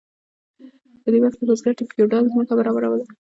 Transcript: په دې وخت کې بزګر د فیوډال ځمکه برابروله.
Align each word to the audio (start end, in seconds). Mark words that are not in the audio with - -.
په 1.03 1.07
دې 1.13 1.19
وخت 1.21 1.37
کې 1.39 1.45
بزګر 1.49 1.73
د 1.77 1.81
فیوډال 1.91 2.23
ځمکه 2.31 2.53
برابروله. 2.59 3.05